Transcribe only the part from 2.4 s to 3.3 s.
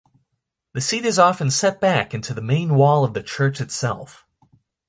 main wall of the